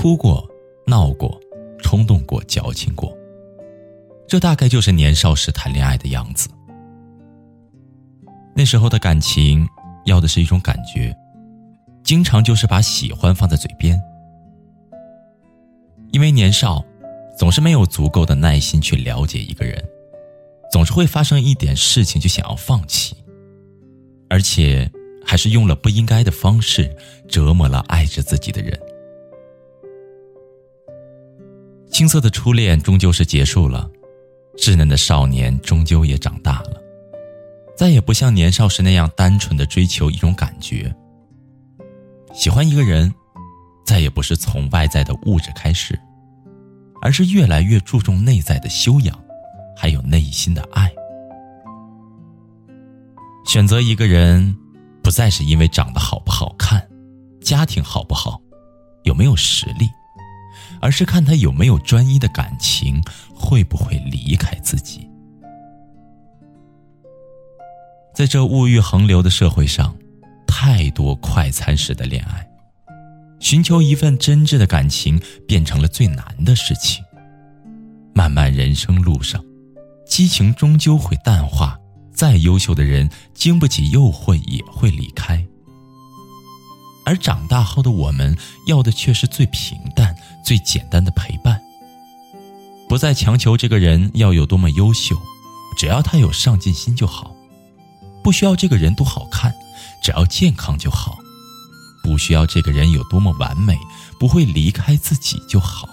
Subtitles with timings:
[0.00, 0.48] 哭过，
[0.86, 1.40] 闹过，
[1.80, 3.12] 冲动过，矫情过。
[4.28, 6.48] 这大概就是年少时谈恋爱的样子。
[8.54, 9.66] 那时候的感情，
[10.04, 11.12] 要的是一种感觉，
[12.04, 14.00] 经常就是把喜欢放在嘴边。
[16.12, 16.80] 因为年少，
[17.36, 19.84] 总是没有足够的耐心去了解一个人，
[20.70, 23.16] 总是会发生一点事情就想要放弃，
[24.30, 24.88] 而且
[25.26, 28.80] 还是用了不应该的方式折磨了爱着自己的人。
[31.98, 33.90] 青涩的初恋终究是结束了，
[34.56, 36.80] 稚嫩的少年终究也长大了，
[37.76, 40.94] 再也不像年少时那样单纯的追求一种感觉。
[42.32, 43.12] 喜欢一个人，
[43.84, 45.98] 再也不是从外在的物质开始，
[47.02, 49.20] 而是越来越注重内在的修养，
[49.76, 50.88] 还有内心的爱。
[53.44, 54.56] 选择一个人，
[55.02, 56.88] 不再是因为长得好不好看，
[57.40, 58.40] 家庭好不好，
[59.02, 59.88] 有没有实力。
[60.80, 63.02] 而是看他有没有专一的感情，
[63.34, 65.08] 会不会离开自己。
[68.14, 69.96] 在这物欲横流的社会上，
[70.46, 72.48] 太多快餐式的恋爱，
[73.38, 77.04] 寻求一份真挚的感情变成了最难的事情。
[78.12, 79.40] 漫漫人生路上，
[80.04, 81.78] 激情终究会淡化，
[82.12, 85.46] 再优秀的人经不起诱惑也会离开。
[87.08, 88.36] 而长大后的我们，
[88.66, 90.14] 要的却是最平淡、
[90.44, 91.58] 最简单的陪伴。
[92.86, 95.16] 不再强求这个人要有多么优秀，
[95.78, 97.34] 只要他有上进心就好；
[98.22, 99.54] 不需要这个人多好看，
[100.02, 101.16] 只要健康就好；
[102.02, 103.78] 不需要这个人有多么完美，
[104.20, 105.88] 不会离开自己就好。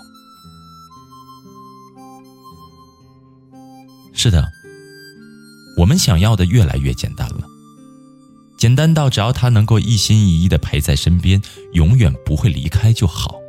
[4.11, 4.51] 是的，
[5.77, 7.54] 我们想要的越来越简单了。
[8.65, 11.39] 简单到只要他能够一心一意的陪在身边，
[11.73, 13.39] 永远不会离开就好。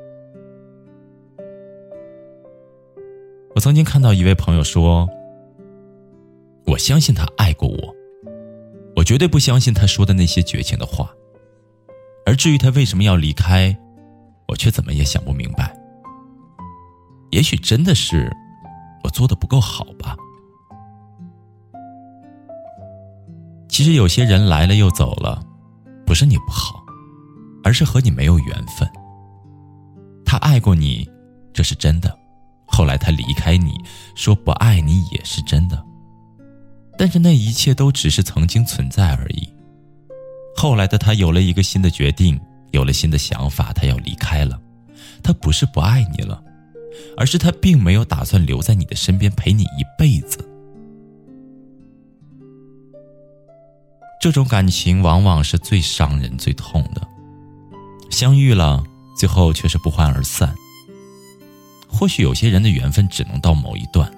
[3.55, 5.09] 我曾经看到一位朋友说
[6.69, 7.95] ：“我相信他爱过我，
[8.95, 11.11] 我绝对不相信他说的那些绝情的话。
[12.27, 13.75] 而至于他为什么要离开，
[14.49, 15.75] 我却怎么也想不明白。
[17.31, 18.31] 也许真的是
[19.03, 20.15] 我做的不够好吧。”
[23.77, 25.39] 其实有些人来了又走了，
[26.07, 26.83] 不是你不好，
[27.63, 28.89] 而是和你没有缘分。
[30.25, 31.07] 他爱过你，
[31.53, 32.09] 这是真的；
[32.67, 33.75] 后来他离开你，
[34.15, 35.85] 说不爱你也是真的。
[36.97, 39.47] 但是那一切都只是曾经存在而已。
[40.57, 44.59] 后来的他有了一个新的决定，有了新的想法，他要离开了。
[45.23, 46.43] 他不是不爱你了，
[47.15, 50.39] 而是他并没有打算留在你的身边陪你一辈子。
[54.27, 57.09] 这种感情往往是最伤人、最痛的。
[58.11, 58.83] 相遇了，
[59.17, 60.53] 最后却是不欢而散。
[61.87, 64.13] 或许有些人的缘分只能到某一段，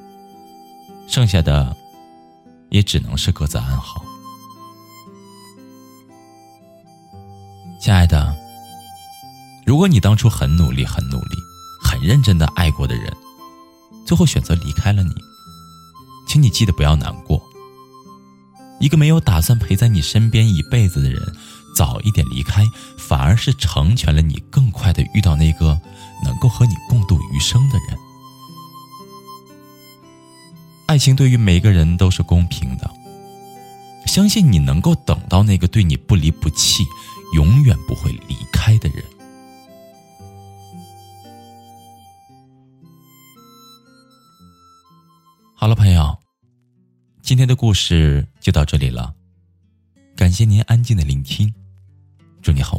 [1.06, 1.76] 剩下的
[2.70, 4.02] 也只能是各自安好。
[7.78, 8.34] 亲爱的，
[9.66, 11.36] 如果你当初很努力、很努力、
[11.84, 13.14] 很认真的爱过的人，
[14.06, 15.14] 最后选择离开了你，
[16.26, 17.38] 请你记得不要难过。
[18.80, 21.20] 一个没有打算陪在你身边一辈子的人，
[21.74, 22.64] 早一点离开，
[22.96, 25.80] 反而是成全了你更快的遇到那个
[26.24, 27.98] 能够和你共度余生的人。
[30.86, 32.90] 爱情对于每个人都是公平的，
[34.06, 36.84] 相信你能够等到那个对你不离不弃、
[37.34, 39.04] 永远不会离开的人。
[45.54, 46.16] 好了，朋友。
[47.28, 49.14] 今天的故事就到这里了，
[50.16, 51.52] 感谢您安静的聆听，
[52.40, 52.77] 祝你好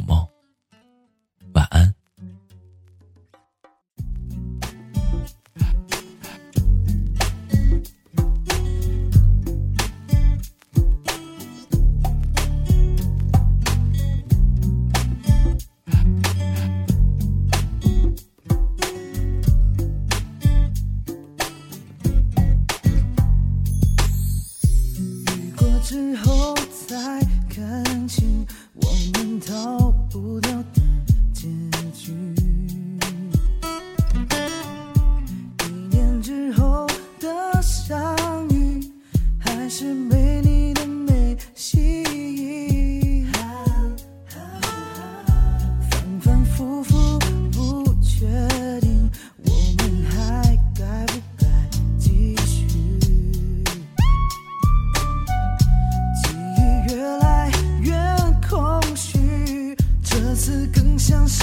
[25.90, 26.54] 之后
[26.86, 27.18] 才
[27.52, 30.80] 看清我们逃不掉的
[31.32, 31.48] 结
[31.92, 32.12] 局。
[35.64, 36.86] 一年之后
[37.18, 38.16] 的相
[38.50, 38.80] 遇
[39.36, 40.39] 还是没
[61.10, 61.39] 像。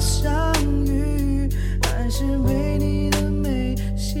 [0.00, 0.52] 相
[0.86, 1.48] 遇，
[1.82, 4.18] 还是被你的美吸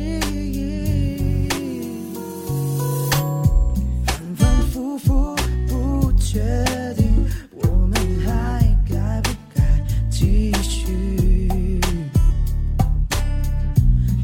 [0.50, 1.48] 引。
[4.06, 5.36] 反反复复，
[5.68, 6.38] 不确
[6.96, 9.62] 定我们还该不该
[10.10, 11.80] 继续。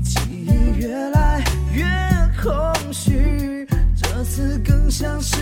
[0.02, 1.84] 记忆越来越
[2.42, 3.66] 空虚，
[3.96, 5.39] 这次更像是。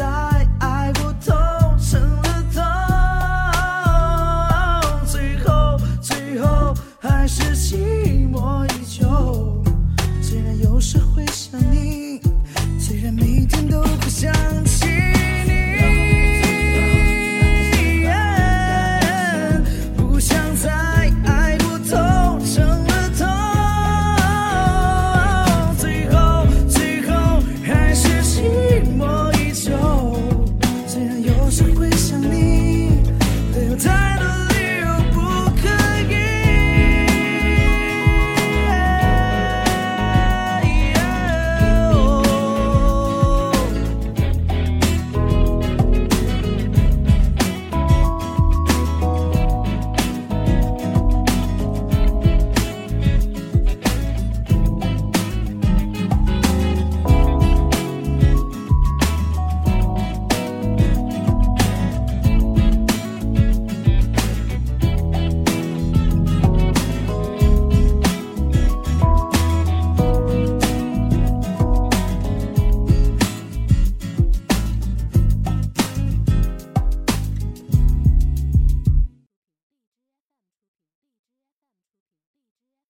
[0.00, 0.29] precisar.